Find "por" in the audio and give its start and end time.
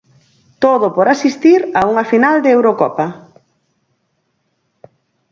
0.95-1.05